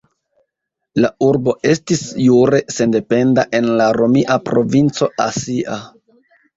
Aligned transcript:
La 1.03 1.11
urbo 1.25 1.53
estis 1.73 2.01
jure 2.29 2.63
sendependa 2.79 3.47
en 3.61 3.71
la 3.83 3.93
romia 4.01 4.43
provinco 4.51 5.15
Asia. 5.31 5.83